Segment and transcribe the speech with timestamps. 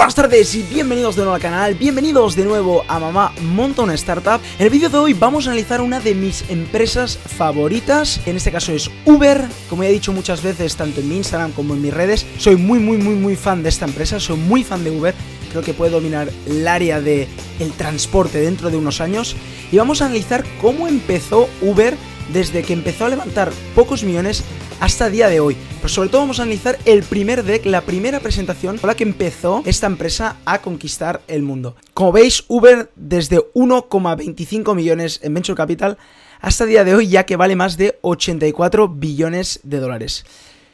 [0.00, 4.40] buenas tardes y bienvenidos de nuevo al canal, bienvenidos de nuevo a Mamá Monta Startup.
[4.58, 8.50] En el vídeo de hoy vamos a analizar una de mis empresas favoritas, en este
[8.50, 9.44] caso es Uber.
[9.68, 12.56] Como ya he dicho muchas veces, tanto en mi Instagram como en mis redes, soy
[12.56, 15.14] muy muy muy muy fan de esta empresa, soy muy fan de Uber.
[15.50, 17.28] Creo que puede dominar el área de
[17.58, 19.36] el transporte dentro de unos años.
[19.70, 21.94] Y vamos a analizar cómo empezó Uber
[22.32, 24.44] desde que empezó a levantar pocos millones
[24.80, 25.56] hasta día de hoy.
[25.76, 29.04] Pero sobre todo vamos a analizar el primer deck, la primera presentación con la que
[29.04, 31.76] empezó esta empresa a conquistar el mundo.
[31.94, 35.98] Como veis, Uber desde 1,25 millones en Venture Capital
[36.40, 40.24] hasta día de hoy ya que vale más de 84 billones de dólares.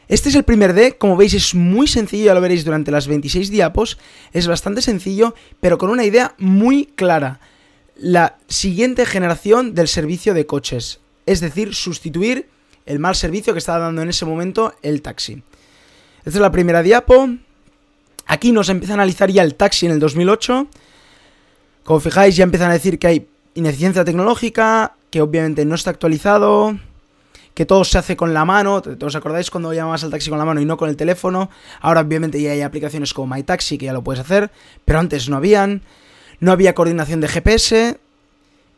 [0.09, 3.09] Este es el primer deck, como veis es muy sencillo, ya lo veréis durante las
[3.09, 3.99] 26 diapos,
[4.33, 7.41] es bastante sencillo, pero con una idea muy clara.
[7.97, 12.49] La siguiente generación del servicio de coches, es decir, sustituir
[12.87, 15.43] el mal servicio que estaba dando en ese momento el taxi.
[16.19, 17.29] Esta es la primera diapo.
[18.27, 20.67] Aquí nos empieza a analizar ya el taxi en el 2008.
[21.85, 26.79] Como fijáis, ya empiezan a decir que hay ineficiencia tecnológica, que obviamente no está actualizado,
[27.55, 28.83] que todo se hace con la mano.
[29.01, 31.51] ¿Os acordáis cuando llamabas al taxi con la mano y no con el teléfono?
[31.81, 34.51] Ahora obviamente ya hay aplicaciones como MyTaxi que ya lo puedes hacer,
[34.85, 35.83] pero antes no habían.
[36.39, 37.99] No había coordinación de GPS,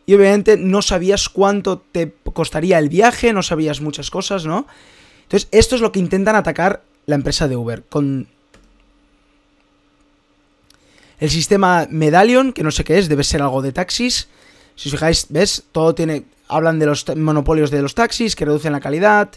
[0.09, 4.67] y obviamente no sabías cuánto te costaría el viaje, no sabías muchas cosas, ¿no?
[5.25, 8.29] Entonces, esto es lo que intentan atacar la empresa de Uber con
[11.21, 14.29] el sistema Medallion, que no sé qué es, debe ser algo de taxis.
[14.77, 15.65] Si os fijáis, ¿ves?
[15.73, 19.29] Todo tiene hablan de los monopolios de los taxis que reducen la calidad.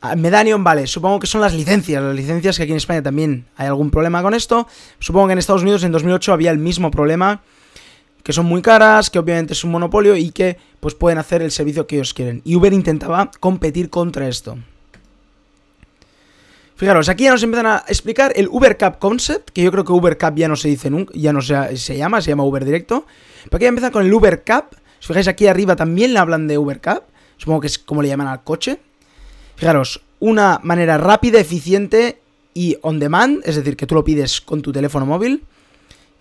[0.00, 3.46] Ah, Medallion, vale, supongo que son las licencias, las licencias que aquí en España también
[3.56, 4.68] hay algún problema con esto.
[4.98, 7.42] Supongo que en Estados Unidos en 2008 había el mismo problema
[8.22, 11.50] que son muy caras, que obviamente es un monopolio y que pues pueden hacer el
[11.50, 12.42] servicio que ellos quieren.
[12.44, 14.58] Y Uber intentaba competir contra esto.
[16.76, 19.92] Fijaros, aquí ya nos empiezan a explicar el Uber Cap Concept, que yo creo que
[19.92, 23.04] Uber Cap ya no se dice nunca, ya no se, llama, se llama Uber Directo.
[23.44, 24.74] Pero aquí ya empiezan con el Uber Cap.
[25.00, 27.04] Si fijáis aquí arriba también le hablan de Uber Cap.
[27.36, 28.78] Supongo que es como le llaman al coche.
[29.56, 32.20] Fijaros, una manera rápida, eficiente
[32.54, 35.42] y on demand, es decir, que tú lo pides con tu teléfono móvil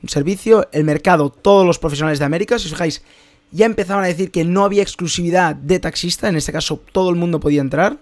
[0.05, 3.03] servicio, el mercado, todos los profesionales de América, si os fijáis,
[3.51, 7.15] ya empezaban a decir que no había exclusividad de taxista, en este caso todo el
[7.15, 7.97] mundo podía entrar.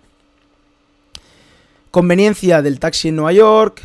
[1.91, 3.81] Conveniencia del taxi en Nueva York,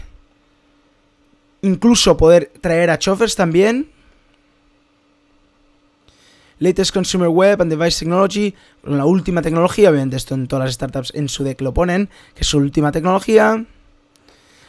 [1.62, 3.90] incluso poder traer a chauffeurs también.
[6.58, 11.12] Latest Consumer Web and Device Technology, la última tecnología, obviamente esto en todas las startups
[11.14, 13.64] en su deck lo ponen, que es su última tecnología.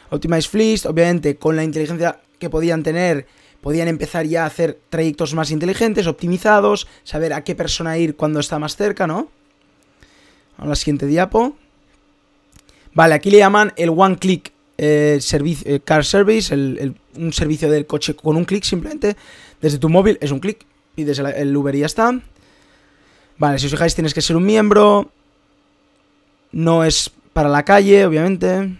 [0.08, 3.28] Optimize Fleet, obviamente con la inteligencia que podían tener,
[3.60, 8.40] podían empezar ya a hacer trayectos más inteligentes, optimizados, saber a qué persona ir cuando
[8.40, 9.28] está más cerca, ¿no?
[10.58, 11.56] A la siguiente diapo.
[12.94, 18.14] Vale, aquí le llaman el One Click eh, eh, Car Service, un servicio del coche
[18.14, 19.16] con un clic simplemente.
[19.60, 20.66] Desde tu móvil es un clic,
[20.96, 22.20] pides el, el Uber y ya está.
[23.38, 25.12] Vale, si os fijáis tienes que ser un miembro.
[26.50, 28.76] No es para la calle, obviamente.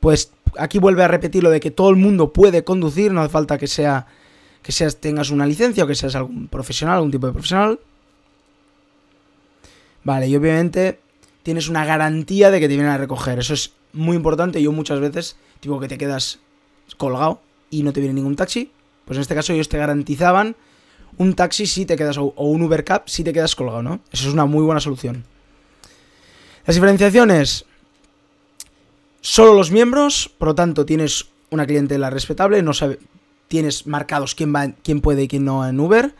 [0.00, 3.30] Pues aquí vuelve a repetir lo de que todo el mundo puede conducir, no hace
[3.30, 4.06] falta que sea
[4.66, 7.78] que seas, tengas una licencia o que seas algún profesional, algún tipo de profesional.
[10.02, 10.98] Vale, y obviamente
[11.44, 13.38] tienes una garantía de que te vienen a recoger.
[13.38, 14.60] Eso es muy importante.
[14.60, 16.40] Yo muchas veces, tipo que te quedas
[16.96, 17.40] colgado
[17.70, 18.72] y no te viene ningún taxi.
[19.04, 20.56] Pues en este caso ellos te garantizaban
[21.16, 24.00] un taxi si te quedas, o un Uber Cab si te quedas colgado, ¿no?
[24.10, 25.24] Eso es una muy buena solución.
[26.66, 27.66] Las diferenciaciones,
[29.26, 33.00] solo los miembros, por lo tanto tienes una clientela respetable, no sabe,
[33.48, 36.14] tienes marcados quién va, quién puede y quién no en Uber,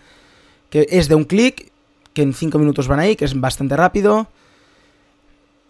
[0.70, 1.70] que es de un clic,
[2.14, 4.26] que en 5 minutos van ahí, que es bastante rápido,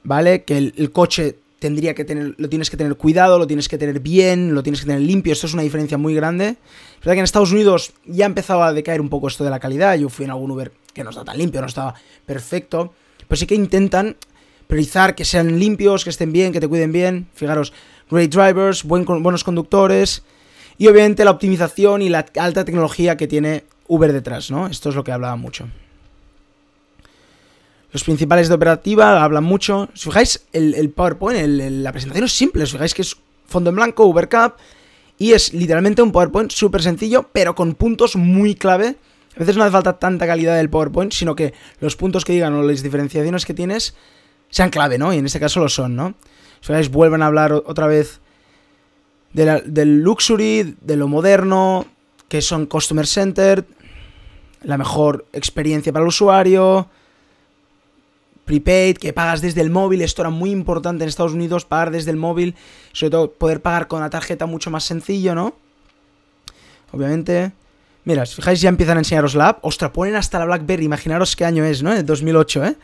[0.03, 0.45] ¿vale?
[0.45, 4.01] Que el, coche tendría que tener, lo tienes que tener cuidado, lo tienes que tener
[4.01, 6.49] bien, lo tienes que tener limpio, esto es una diferencia muy grande.
[6.49, 9.61] Es verdad que en Estados Unidos ya empezaba a decaer un poco esto de la
[9.61, 12.95] calidad, yo fui en algún Uber que no está tan limpio, no estaba perfecto,
[13.29, 14.17] pero sí que intentan
[14.67, 17.29] priorizar que sean limpios, que estén bien, que te cuiden bien.
[17.35, 17.73] Fijaros,
[18.11, 20.23] great drivers, buenos conductores
[20.79, 24.67] y obviamente la optimización y la alta tecnología que tiene Uber detrás, ¿no?
[24.67, 25.69] Esto es lo que hablaba mucho.
[27.93, 29.89] Los principales de operativa hablan mucho.
[29.95, 32.67] Si fijáis, el, PowerPoint, la presentación es simple.
[32.67, 33.17] Si fijáis que es
[33.47, 34.55] fondo en blanco, Uber Cup.
[35.19, 38.97] Y es literalmente un PowerPoint súper sencillo, pero con puntos muy clave.
[39.35, 42.53] A veces no hace falta tanta calidad del PowerPoint, sino que los puntos que digan
[42.53, 43.95] o las diferenciaciones que tienes
[44.51, 45.13] sean clave, ¿no?
[45.13, 46.15] Y en este caso lo son, ¿no?
[46.61, 48.21] Si veis, vuelven a hablar otra vez
[49.33, 51.87] del luxury, de lo moderno,
[52.29, 53.65] que son customer centered,
[54.63, 56.89] la mejor experiencia para el usuario,
[58.47, 62.11] prepaid, que pagas desde el móvil, esto era muy importante en Estados Unidos, pagar desde
[62.11, 62.55] el móvil,
[62.93, 65.55] sobre todo poder pagar con la tarjeta mucho más sencillo, ¿no?
[66.93, 67.53] Obviamente.
[68.05, 69.65] Mira, si fijáis ya empiezan a enseñaros la app.
[69.65, 71.93] Ostras, ponen hasta la BlackBerry, imaginaros qué año es, ¿no?
[71.93, 72.77] En 2008, ¿eh?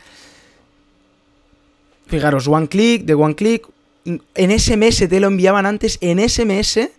[2.13, 3.67] Fijaros, One Click, de One Click.
[4.05, 6.91] En SMS te lo enviaban antes, en SMS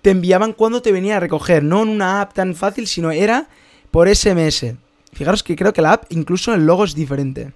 [0.00, 3.48] te enviaban cuando te venía a recoger, no en una app tan fácil, sino era
[3.90, 4.72] por SMS.
[5.12, 7.52] Fijaros que creo que la app, incluso el logo es diferente.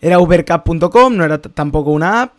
[0.00, 2.34] Era ubercap.com, no era tampoco una app.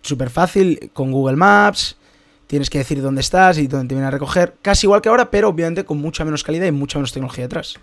[0.00, 1.96] Súper fácil, con Google Maps.
[2.48, 4.56] Tienes que decir dónde estás y dónde te viene a recoger.
[4.62, 7.78] Casi igual que ahora, pero obviamente con mucha menos calidad y mucha menos tecnología detrás.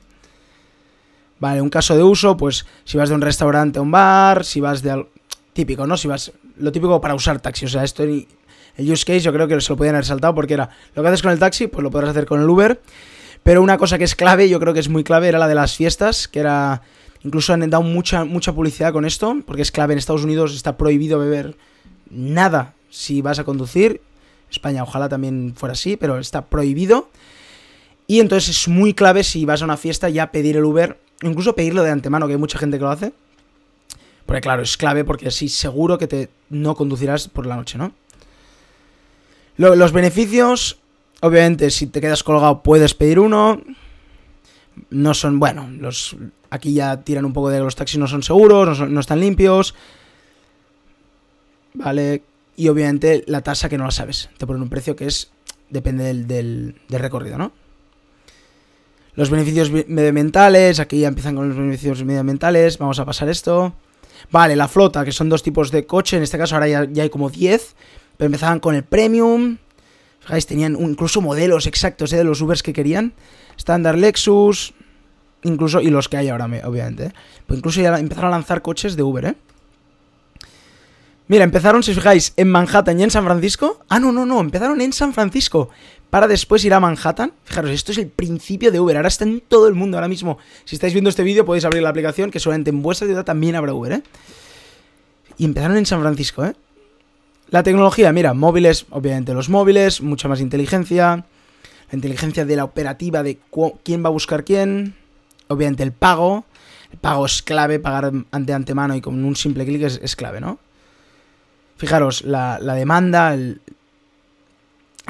[1.39, 4.59] Vale, un caso de uso, pues si vas de un restaurante a un bar, si
[4.59, 5.05] vas de...
[5.53, 5.97] Típico, ¿no?
[5.97, 6.31] Si vas...
[6.57, 7.65] Lo típico para usar taxi.
[7.65, 8.03] O sea, esto...
[8.03, 8.27] El
[8.77, 10.69] use case yo creo que se lo podían haber saltado porque era...
[10.95, 12.81] Lo que haces con el taxi, pues lo podrás hacer con el Uber.
[13.43, 15.55] Pero una cosa que es clave, yo creo que es muy clave, era la de
[15.55, 16.81] las fiestas, que era
[17.23, 19.93] Incluso han dado mucha, mucha publicidad con esto, porque es clave.
[19.93, 21.57] En Estados Unidos está prohibido beber
[22.09, 24.01] nada si vas a conducir.
[24.49, 27.09] España ojalá también fuera así, pero está prohibido.
[28.07, 31.55] Y entonces es muy clave si vas a una fiesta ya pedir el Uber, incluso
[31.55, 33.13] pedirlo de antemano, que hay mucha gente que lo hace.
[34.25, 37.93] Porque claro, es clave porque así seguro que te no conducirás por la noche, ¿no?
[39.57, 40.79] los beneficios,
[41.19, 43.61] obviamente, si te quedas colgado puedes pedir uno.
[44.89, 46.15] No son, bueno, los
[46.49, 49.75] Aquí ya tiran un poco de los taxis no son seguros, no, están limpios.
[51.73, 52.23] Vale.
[52.55, 54.29] Y obviamente la tasa que no la sabes.
[54.37, 55.31] Te ponen un precio que es.
[55.69, 57.51] Depende del, del, recorrido, ¿no?
[59.19, 60.79] Los beneficios medioambientales.
[60.79, 62.77] Aquí ya empiezan con los beneficios medioambientales.
[62.77, 63.73] Vamos a pasar esto.
[64.31, 66.15] Vale, la flota, que son dos tipos de coche.
[66.15, 67.75] En este caso ahora ya, hay como 10.
[68.15, 69.57] Pero empezaban con el premium.
[70.21, 72.15] Fijáis, tenían incluso modelos exactos ¿eh?
[72.15, 73.11] de los Ubers que querían.
[73.57, 74.73] Estándar Lexus,
[75.43, 77.07] incluso, y los que hay ahora, obviamente.
[77.07, 77.13] ¿eh?
[77.45, 79.35] Pues incluso ya empezaron a lanzar coches de Uber, ¿eh?
[81.27, 83.81] Mira, empezaron, si os fijáis, en Manhattan y en San Francisco.
[83.89, 85.69] Ah, no, no, no, empezaron en San Francisco
[86.09, 87.33] para después ir a Manhattan.
[87.43, 88.97] Fijaros, esto es el principio de Uber.
[88.97, 89.97] Ahora está en todo el mundo.
[89.97, 93.07] Ahora mismo, si estáis viendo este vídeo, podéis abrir la aplicación, que solamente en vuestra
[93.07, 94.03] ciudad también habrá Uber, ¿eh?
[95.37, 96.53] Y empezaron en San Francisco, ¿eh?
[97.49, 101.25] La tecnología, mira, móviles, obviamente los móviles, mucha más inteligencia.
[101.91, 103.39] La inteligencia de la operativa de
[103.83, 104.95] quién va a buscar quién.
[105.47, 106.45] Obviamente el pago.
[106.91, 110.59] El pago es clave, pagar ante antemano y con un simple clic es, clave, ¿no?
[111.77, 113.35] Fijaros, la, demanda,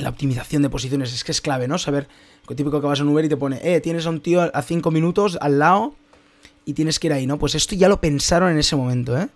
[0.10, 1.78] optimización de posiciones es que es clave, ¿no?
[1.78, 2.08] Saber,
[2.48, 4.50] lo típico que vas a un Uber y te pone, eh, tienes a un tío
[4.54, 5.96] a 5 minutos al lado
[6.66, 7.38] y tienes que ir ahí, ¿no?
[7.38, 9.28] Pues esto ya lo pensaron en ese momento, ¿eh?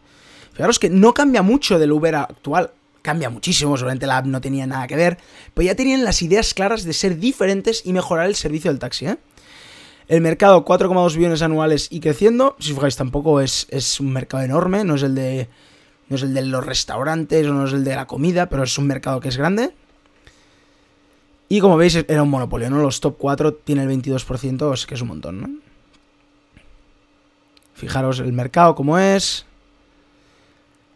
[0.54, 2.72] Fijaros que no cambia mucho del Uber actual,
[3.02, 5.18] cambia muchísimo, seguramente la app no tenía nada que ver,
[5.54, 9.08] pero ya tenían las ideas claras de ser diferentes y mejorar el servicio del taxi,
[9.08, 9.18] ¿eh?
[10.08, 12.56] El mercado, 4,2 billones anuales y creciendo.
[12.60, 15.50] Si os fijáis, tampoco es, es, un mercado enorme, no es el de.
[16.10, 18.78] No es el de los restaurantes o no es el de la comida, pero es
[18.78, 19.74] un mercado que es grande.
[21.54, 22.80] Y como veis, era un monopolio, ¿no?
[22.80, 25.50] Los top 4 tiene el 22%, es que es un montón, ¿no?
[27.76, 29.46] Fijaros el mercado como es.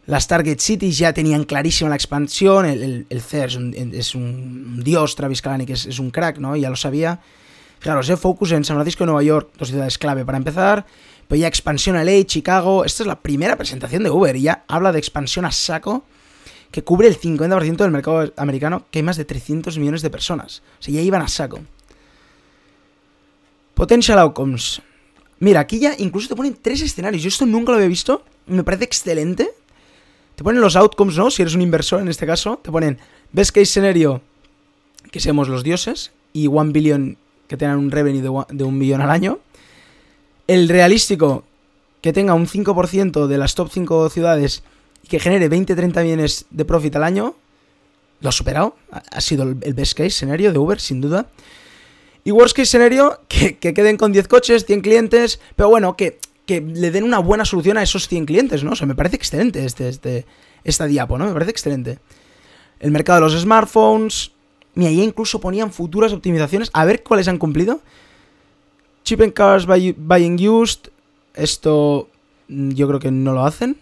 [0.06, 2.66] Las Target Cities ya tenían clarísima la expansión.
[2.66, 3.50] El, el, CER
[3.92, 6.56] es un, dios, Travis Kalanick es, es un crack, ¿no?
[6.56, 7.20] Ya lo sabía.
[7.78, 10.86] Fijaros, eh, focus en San Francisco y Nueva York, dos ciudades clave para empezar.
[11.28, 12.84] Pero ya expansión a LA, Chicago.
[12.84, 16.04] Esta es la primera presentación de Uber y ya habla de expansión a saco
[16.70, 20.62] que cubre el 50% del mercado americano, que hay más de 300 millones de personas.
[20.78, 21.60] O sea, ya iban a saco.
[23.74, 24.82] Potential Outcomes.
[25.40, 27.22] Mira, aquí ya incluso te ponen tres escenarios.
[27.22, 28.24] Yo esto nunca lo había visto.
[28.46, 29.50] Me parece excelente.
[30.34, 31.30] Te ponen los outcomes, ¿no?
[31.30, 32.60] Si eres un inversor en este caso.
[32.62, 32.98] Te ponen
[33.32, 34.22] best case scenario,
[35.10, 39.10] que seamos los dioses, y 1 billion que tengan un revenue de, un millón al
[39.10, 39.38] año.
[40.46, 41.44] El realístico,
[42.00, 44.62] que tenga un 5% de las top 5 ciudades
[45.08, 47.34] que genere 20-30 millones de profit al año,
[48.20, 48.76] lo ha superado.
[48.90, 51.28] Ha sido el best case scenario de Uber, sin duda.
[52.24, 56.60] Y worst case scenario, que, queden con 10 coches, 100 clientes, pero bueno, que, que,
[56.60, 58.72] le den una buena solución a esos 100 clientes, ¿no?
[58.72, 60.26] O sea, me parece excelente este, este,
[60.64, 61.26] esta diapo, ¿no?
[61.26, 61.98] Me parece excelente.
[62.80, 64.32] El mercado de los smartphones,
[64.78, 66.70] Mira, ahí incluso ponían futuras optimizaciones.
[66.72, 67.80] A ver cuáles han cumplido.
[69.02, 70.90] Chip and cars buying used.
[71.34, 72.08] Esto
[72.46, 73.76] mm, yo creo que no lo hacen.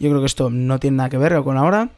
[0.00, 1.90] Yo creo que esto no tiene nada que ver con ahora.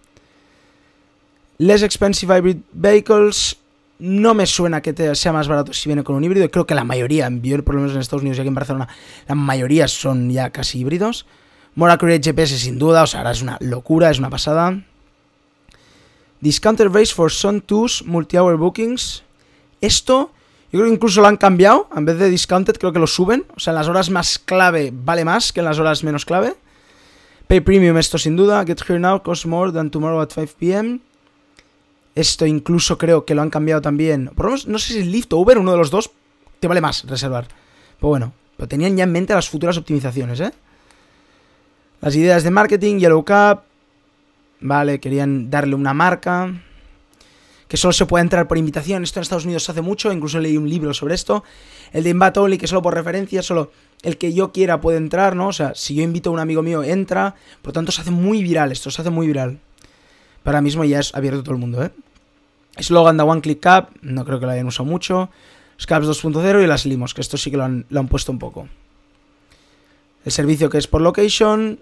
[1.58, 3.56] Less expensive hybrid vehicles.
[4.00, 6.50] No me suena que sea más barato si viene con un híbrido.
[6.50, 7.30] Creo que la mayoría,
[7.64, 8.88] por lo menos en Estados Unidos y aquí en Barcelona,
[9.28, 11.24] la mayoría son ya casi híbridos.
[11.76, 14.82] More accurate GPS sin duda, o sea, ahora es una locura, es una pasada.
[16.40, 19.22] Discounter Base for Sun 2 Multi-Hour Bookings.
[19.80, 20.32] Esto
[20.72, 21.88] Yo creo que incluso lo han cambiado.
[21.94, 23.44] En vez de discounted, creo que lo suben.
[23.54, 26.56] O sea, en las horas más clave vale más que en las horas menos clave.
[27.52, 28.64] Pay premium, esto sin duda.
[28.64, 31.00] Get here now, cost more than tomorrow at 5 pm.
[32.14, 34.30] Esto incluso creo que lo han cambiado también.
[34.34, 36.10] Por lo menos, no sé si es Lyft o Uber, uno de los dos,
[36.60, 37.46] te vale más reservar.
[37.98, 40.50] Pero bueno, pero tenían ya en mente las futuras optimizaciones, ¿eh?
[42.00, 43.60] Las ideas de marketing, Yellow Cup.
[44.62, 46.54] Vale, querían darle una marca.
[47.72, 49.02] Que solo se puede entrar por invitación.
[49.02, 50.12] Esto en Estados Unidos se hace mucho.
[50.12, 51.42] Incluso leí un libro sobre esto.
[51.90, 55.34] El de Invite Only, que solo por referencia, solo el que yo quiera puede entrar,
[55.34, 55.48] ¿no?
[55.48, 57.34] O sea, si yo invito a un amigo mío, entra.
[57.62, 59.58] Por lo tanto, se hace muy viral esto, se hace muy viral.
[60.42, 61.90] Para mismo ya es abierto todo el mundo, ¿eh?
[62.78, 65.30] Slogan de One Click Cap, no creo que lo hayan usado mucho.
[65.80, 68.38] Scalps 2.0 y las Limos, que esto sí que lo han, lo han puesto un
[68.38, 68.68] poco.
[70.26, 71.80] El servicio que es por location,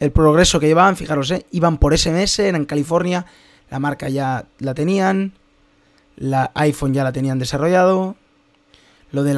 [0.00, 1.46] el progreso que llevaban, fijaros, ¿eh?
[1.52, 3.24] iban por SMS, eran en California,
[3.70, 5.32] la marca ya la tenían,
[6.16, 8.16] la iPhone ya la tenían desarrollado,
[9.12, 9.34] lo de,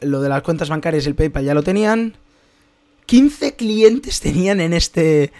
[0.00, 2.14] lo de las cuentas bancarias y el PayPal ya lo tenían,
[3.06, 5.32] 15 clientes tenían en este,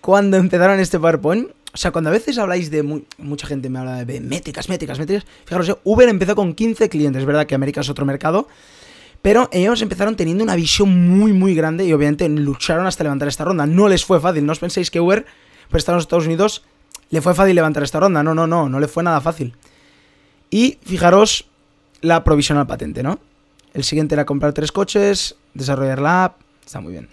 [0.00, 2.84] cuando empezaron este PowerPoint, o sea, cuando a veces habláis de.
[3.18, 5.26] mucha gente me habla de métricas, métricas, métricas.
[5.44, 5.76] Fijaros, ¿eh?
[5.82, 7.22] Uber empezó con 15 clientes.
[7.22, 8.46] Es verdad que América es otro mercado.
[9.22, 13.44] Pero ellos empezaron teniendo una visión muy, muy grande y obviamente lucharon hasta levantar esta
[13.44, 13.66] ronda.
[13.66, 14.46] No les fue fácil.
[14.46, 15.26] No os penséis que Uber,
[15.68, 16.62] por estar en Estados Unidos,
[17.14, 18.24] le fue fácil levantar esta ronda.
[18.24, 18.68] No, no, no.
[18.68, 19.54] No le fue nada fácil.
[20.50, 21.46] Y fijaros
[22.00, 23.20] la provisional patente, ¿no?
[23.72, 26.40] El siguiente era comprar tres coches, desarrollar la app.
[26.66, 27.08] Está muy bien.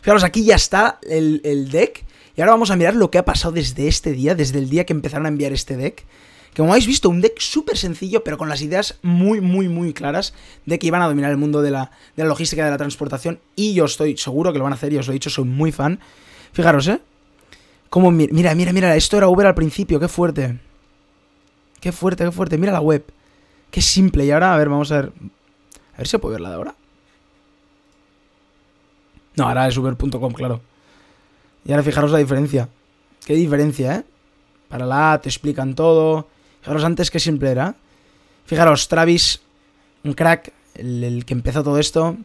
[0.00, 2.04] Fijaros, aquí ya está el, el deck.
[2.36, 4.84] Y ahora vamos a mirar lo que ha pasado desde este día, desde el día
[4.84, 6.04] que empezaron a enviar este deck.
[6.52, 9.92] Que como habéis visto, un deck súper sencillo, pero con las ideas muy, muy, muy
[9.92, 12.78] claras de que iban a dominar el mundo de la, de la logística de la
[12.78, 13.38] transportación.
[13.54, 15.44] Y yo estoy seguro que lo van a hacer, y os lo he dicho, soy
[15.44, 16.00] muy fan.
[16.52, 17.00] Fijaros, ¿eh?
[17.96, 20.60] Como, mira, mira, mira, esto era Uber al principio, qué fuerte.
[21.80, 22.58] Qué fuerte, qué fuerte.
[22.58, 23.02] Mira la web.
[23.70, 24.26] Qué simple.
[24.26, 25.12] Y ahora, a ver, vamos a ver.
[25.94, 26.74] A ver si se puede verla de ahora.
[29.36, 30.60] No, ahora es uber.com, claro.
[31.64, 32.68] Y ahora fijaros la diferencia.
[33.24, 34.04] Qué diferencia, ¿eh?
[34.68, 36.28] Para la te explican todo.
[36.60, 37.76] Fijaros antes qué simple era.
[38.44, 39.40] Fijaros, Travis,
[40.04, 42.18] un crack, el, que empezó todo esto.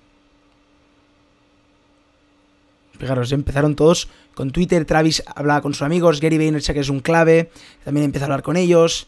[3.02, 4.86] Fijaros, empezaron todos con Twitter.
[4.86, 6.22] Travis hablaba con sus amigos.
[6.22, 7.50] Gary Vaynerchuk es un clave.
[7.84, 9.08] También empezó a hablar con ellos.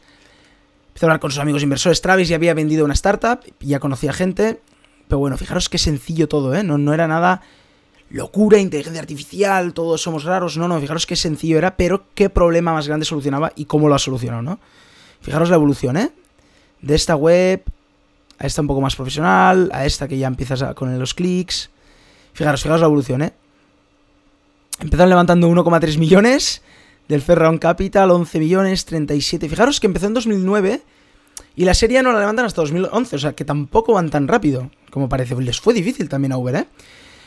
[0.88, 2.02] Empezó a hablar con sus amigos inversores.
[2.02, 3.42] Travis ya había vendido una startup.
[3.60, 4.60] Ya conocía gente.
[5.08, 6.64] Pero bueno, fijaros qué sencillo todo, ¿eh?
[6.64, 7.44] No, no era nada
[8.10, 10.58] locura, inteligencia artificial, todos somos raros.
[10.58, 13.94] No, no, fijaros qué sencillo era, pero qué problema más grande solucionaba y cómo lo
[13.94, 14.60] ha solucionado, ¿no?
[15.22, 16.10] Fijaros la evolución, ¿eh?
[16.82, 17.64] De esta web
[18.40, 21.70] a esta un poco más profesional, a esta que ya empiezas con los clics.
[22.34, 23.34] Fijaros, fijaros la evolución, ¿eh?
[24.80, 26.62] Empezaron levantando 1,3 millones,
[27.08, 29.50] del Ferrown Capital 11 millones, 37.
[29.50, 30.82] Fijaros que empezó en 2009
[31.56, 34.72] y la serie no la levantan hasta 2011, o sea que tampoco van tan rápido
[34.90, 35.36] como parece.
[35.36, 36.66] Les fue difícil también a Uber, ¿eh?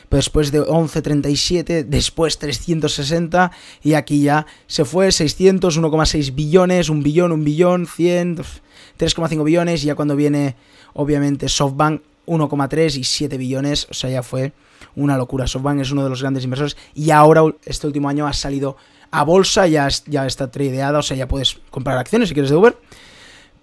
[0.09, 3.51] después de 11.37, después 360
[3.83, 9.83] y aquí ya se fue 600, 1,6 billones, 1 billón, 1 billón, 100, 3,5 billones
[9.83, 10.55] y ya cuando viene
[10.93, 14.53] obviamente SoftBank 1,3 y 7 billones, o sea, ya fue
[14.95, 15.47] una locura.
[15.47, 18.77] SoftBank es uno de los grandes inversores y ahora este último año ha salido
[19.11, 22.57] a bolsa, ya, ya está tradeada, o sea, ya puedes comprar acciones si quieres de
[22.57, 22.77] Uber.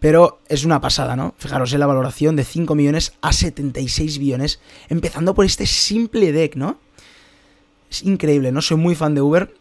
[0.00, 1.34] Pero es una pasada, ¿no?
[1.38, 6.56] Fijaros en la valoración de 5 millones a 76 billones, empezando por este simple deck,
[6.56, 6.78] ¿no?
[7.90, 8.60] Es increíble, ¿no?
[8.60, 9.54] Soy muy fan de Uber.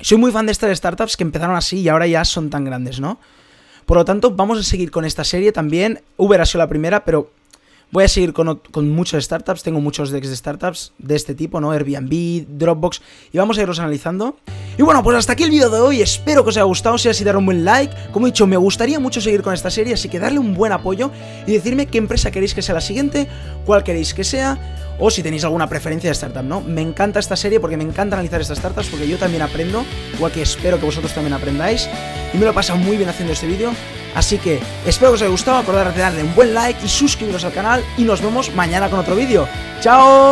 [0.00, 3.00] Soy muy fan de estas startups que empezaron así y ahora ya son tan grandes,
[3.00, 3.18] ¿no?
[3.84, 6.00] Por lo tanto, vamos a seguir con esta serie también.
[6.16, 7.30] Uber ha sido la primera, pero
[7.92, 11.72] Voy a seguir con, muchas startups, tengo muchos decks de startups de este tipo, ¿no?
[11.72, 14.36] Airbnb, Dropbox, y vamos a irlos analizando.
[14.78, 17.08] Y bueno, pues hasta aquí el vídeo de hoy, espero que os haya gustado, si
[17.08, 17.92] así dar un buen like.
[18.12, 20.70] Como he dicho, me gustaría mucho seguir con esta serie, así que darle un buen
[20.70, 21.10] apoyo
[21.48, 23.26] y decirme qué empresa queréis que sea la siguiente,
[23.66, 26.60] cuál queréis que sea, o si tenéis alguna preferencia de startup, ¿no?
[26.60, 30.30] Me encanta esta serie porque me encanta analizar estas startups, porque yo también aprendo, igual
[30.30, 31.88] que espero que vosotros también aprendáis,
[32.32, 33.72] y me lo he pasado muy bien haciendo este vídeo.
[34.14, 37.44] Así que espero que os haya gustado, acordar de darle un buen like y suscribiros
[37.44, 39.48] al canal y nos vemos mañana con otro vídeo.
[39.80, 40.28] ¡Chao!